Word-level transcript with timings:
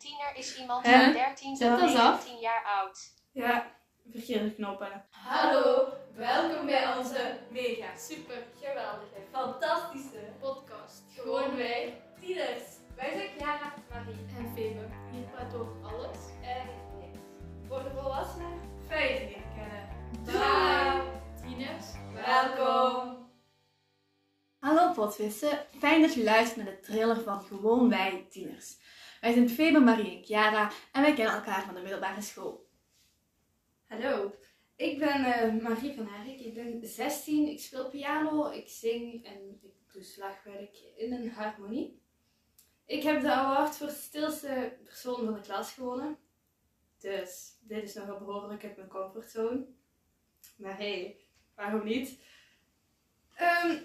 tiener 0.00 0.36
is 0.36 0.56
iemand 0.58 0.86
Hè? 0.86 1.04
van 1.04 1.12
13 1.12 1.56
Zet 1.56 1.78
tot 1.78 1.80
dat 1.88 1.96
af. 1.96 2.16
19 2.24 2.38
jaar 2.40 2.64
oud. 2.64 2.98
Ja, 3.32 3.66
verkeerde 4.10 4.54
knoppen. 4.54 5.04
Hallo, 5.10 5.92
welkom 6.14 6.66
bij 6.66 6.96
onze 6.96 7.38
mega, 7.50 7.96
Super 7.96 8.46
Hallo 24.94 25.10
fijn 25.78 26.00
dat 26.00 26.14
je 26.14 26.22
luistert 26.22 26.56
naar 26.56 26.74
de 26.74 26.80
trailer 26.80 27.20
van 27.20 27.42
Gewoon 27.42 27.88
Wij 27.88 28.26
Tieners. 28.30 28.76
Wij 29.20 29.32
zijn 29.32 29.50
Febe, 29.50 29.78
Marie 29.78 30.16
en 30.16 30.24
Chiara 30.24 30.70
en 30.92 31.02
wij 31.02 31.14
kennen 31.14 31.34
elkaar 31.34 31.64
van 31.64 31.74
de 31.74 31.80
middelbare 31.80 32.22
school. 32.22 32.68
Hallo, 33.86 34.34
ik 34.76 34.98
ben 34.98 35.24
eh, 35.24 35.62
Marie 35.62 35.94
van 35.94 36.06
Herrik. 36.06 36.40
Ik 36.40 36.54
ben 36.54 36.86
16, 36.86 37.48
ik 37.48 37.60
speel 37.60 37.90
piano, 37.90 38.50
ik 38.50 38.68
zing 38.68 39.24
en 39.24 39.58
ik 39.62 39.72
doe 39.92 40.02
slagwerk 40.02 40.76
in 40.96 41.12
een 41.12 41.30
harmonie. 41.30 42.02
Ik 42.84 43.02
heb 43.02 43.20
de 43.20 43.32
award 43.32 43.76
voor 43.76 43.90
stilste 43.90 44.76
persoon 44.84 45.24
van 45.24 45.34
de 45.34 45.40
klas 45.40 45.72
gewonnen. 45.72 46.18
Dus 46.98 47.56
dit 47.60 47.82
is 47.82 47.94
nogal 47.94 48.18
behoorlijk 48.18 48.64
uit 48.64 48.76
mijn 48.76 48.88
comfortzone. 48.88 49.66
Maar 50.56 50.76
hey, 50.76 51.20
waarom 51.54 51.84
niet? 51.84 52.18
Ehm, 53.34 53.76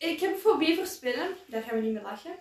ik 0.00 0.20
heb 0.20 0.36
fobie 0.36 0.76
voor 0.76 0.86
spinnen, 0.86 1.36
daar 1.46 1.62
gaan 1.62 1.74
we 1.74 1.82
niet 1.82 1.92
mee 1.92 2.02
lachen. 2.02 2.38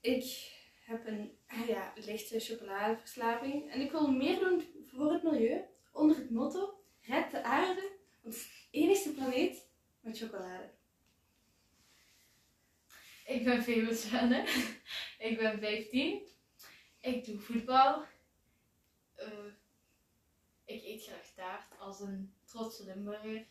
Ik 0.00 0.52
heb 0.84 1.06
een 1.06 1.38
ja, 1.66 1.92
lichte 1.94 2.40
chocoladeverslaving 2.40 3.70
en 3.70 3.80
ik 3.80 3.90
wil 3.90 4.10
meer 4.10 4.38
doen 4.38 4.62
voor 4.86 5.12
het 5.12 5.22
milieu 5.22 5.64
onder 5.92 6.16
het 6.16 6.30
motto 6.30 6.84
Red 7.00 7.30
de 7.30 7.42
aarde, 7.42 7.98
ons 8.22 8.68
enigste 8.70 9.12
planeet 9.12 9.68
met 10.00 10.18
chocolade. 10.18 10.70
Ik 13.26 13.44
ben 13.44 13.96
Svenne. 13.96 14.46
ik 15.28 15.38
ben 15.38 15.58
15. 15.58 16.22
Ik 17.00 17.24
doe 17.24 17.38
voetbal. 17.38 18.04
Eh, 19.14 19.28
ik 20.64 20.84
eet 20.84 21.04
graag 21.04 21.32
taart 21.34 21.78
als 21.78 22.00
een 22.00 22.34
trotse 22.44 22.84
Limburger. 22.84 23.46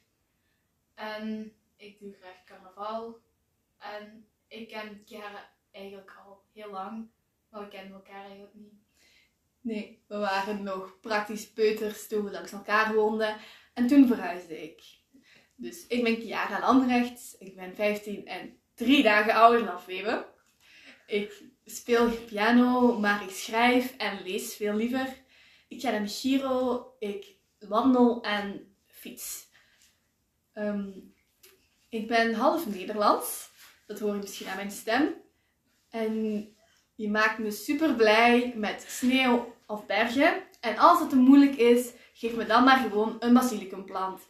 En 0.94 1.56
ik 1.82 2.00
doe 2.00 2.14
graag 2.14 2.44
carnaval. 2.46 3.20
En 3.78 4.28
ik 4.48 4.68
ken 4.68 5.02
Chiara 5.06 5.52
eigenlijk 5.72 6.18
al 6.26 6.44
heel 6.54 6.72
lang. 6.72 7.10
Maar 7.50 7.62
we 7.62 7.68
kennen 7.68 7.94
elkaar 7.94 8.23
eigenlijk 8.23 8.54
niet. 8.54 8.73
Nee, 9.62 10.04
we 10.08 10.18
waren 10.18 10.64
nog 10.64 11.00
praktisch 11.00 11.52
peuters 11.52 12.08
toen 12.08 12.23
we 12.23 12.32
langs 12.32 12.52
elkaar 12.52 12.94
woonden 12.94 13.38
en 13.73 13.88
toen 13.88 14.08
verhuisde 14.08 14.64
ik. 14.64 14.82
Dus 15.56 15.88
ik 15.88 16.04
ben 16.04 16.16
Chiara 16.16 16.60
Lambrechts, 16.60 17.38
ik 17.38 17.56
ben 17.56 17.76
15 17.76 18.28
en 18.28 18.60
drie 18.73 19.04
dagen 19.04 19.34
ouder 19.34 19.66
dan 19.66 19.82
Febe. 19.82 20.26
Ik 21.08 21.44
speel 21.66 22.12
piano, 22.12 23.00
maar 23.00 23.23
ik 23.23 23.30
schrijf 23.30 23.98
en 23.98 24.23
lees 24.23 24.56
veel 24.56 24.76
liever. 24.76 25.23
Ik 25.68 25.82
ga 25.82 25.92
naar 25.92 26.08
Giro, 26.08 26.95
ik 27.00 27.36
wandel 27.60 28.23
en 28.23 28.76
fiets. 28.86 29.50
Ehm, 30.54 30.92
ik 31.92 32.08
ben 32.08 32.34
half 32.34 32.66
Nederlands, 32.66 33.50
dat 33.88 34.00
hoor 34.00 34.14
je 34.14 34.20
misschien 34.20 34.47
aan 34.47 34.56
mijn 34.56 34.72
stem. 34.72 35.14
En 35.89 36.45
je 36.95 37.09
maakt 37.09 37.38
me 37.38 37.52
super 37.52 37.95
blij 37.95 38.53
met 38.56 38.86
sneeuw 38.88 39.56
of 39.67 39.86
bergen. 39.86 40.44
En 40.59 40.78
als 40.78 41.00
het 41.00 41.09
te 41.09 41.16
moeilijk 41.16 41.56
is, 41.56 41.92
geef 42.14 42.36
me 42.36 42.45
dan 42.45 42.64
maar 42.64 42.78
gewoon 42.78 43.16
een 43.20 43.33
basilicumplant. 43.33 44.22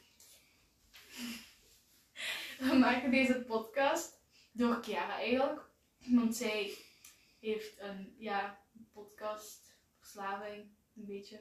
We 2.70 2.76
maken 2.80 3.12
deze 3.12 3.44
podcast 3.48 4.14
door 4.52 4.80
Chiara 4.82 5.16
eigenlijk. 5.16 5.70
Want 5.98 6.36
zij 6.36 6.74
heeft 7.40 7.80
een 7.80 8.16
ja, 8.18 8.60
podcastverslaving, 8.94 10.64
een 10.96 11.06
beetje. 11.06 11.40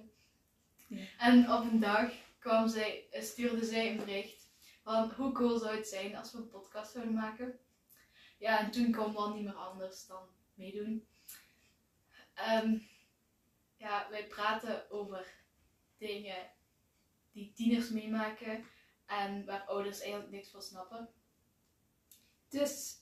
Ja. 0.87 1.05
En 1.19 1.53
op 1.53 1.63
een 1.71 1.81
dag 1.81 2.13
kwam 2.39 2.69
zij, 2.69 3.05
stuurde 3.13 3.65
zij 3.65 3.91
een 3.91 3.97
bericht 3.97 4.50
van 4.83 5.11
hoe 5.11 5.33
cool 5.33 5.59
zou 5.59 5.77
het 5.77 5.89
zijn 5.89 6.17
als 6.17 6.33
we 6.33 6.39
een 6.39 6.49
podcast 6.49 6.93
zouden 6.93 7.15
maken. 7.15 7.59
Ja, 8.39 8.59
en 8.59 8.71
toen 8.71 8.93
kon 8.93 9.13
wel 9.13 9.35
niet 9.35 9.45
meer 9.45 9.55
anders 9.55 10.07
dan 10.07 10.29
meedoen. 10.55 11.07
Ehm, 12.35 12.79
ja, 13.77 14.07
wij 14.11 14.27
praten 14.27 14.91
over 14.91 15.35
dingen 15.99 16.51
die 17.33 17.53
tieners 17.53 17.91
meemaken 17.91 18.65
en 19.07 19.45
waar 19.45 19.65
ouders 19.65 20.01
eigenlijk 20.01 20.33
niks 20.33 20.51
van 20.51 20.63
snappen. 20.63 21.09
Dus 22.49 22.97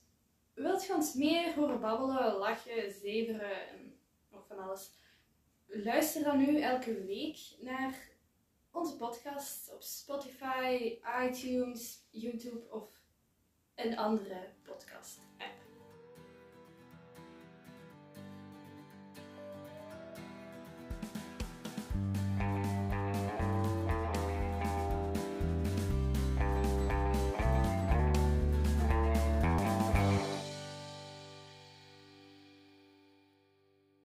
wilt 0.54 0.86
je 0.86 0.94
ons 0.94 1.14
meer 1.14 1.54
horen 1.54 1.80
babbelen, 1.80 2.36
lachen, 2.36 2.92
zeveren 2.92 3.68
en 3.68 3.98
nog 4.30 4.46
van 4.46 4.58
alles? 4.58 4.90
Luister 5.66 6.22
dan 6.22 6.38
nu 6.38 6.60
elke 6.60 7.04
week 7.04 7.38
naar 7.60 8.08
onze 8.70 8.96
podcast 8.96 9.72
op 9.74 9.82
Spotify, 9.82 10.98
iTunes, 11.22 12.06
YouTube 12.10 12.70
of 12.70 12.90
een 13.74 13.96
andere 13.96 14.54
podcast 14.62 15.20
app. 15.38 15.67